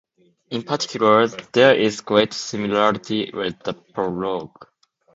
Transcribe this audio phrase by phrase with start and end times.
[0.49, 4.65] In particular, there is great similarity with the prologue.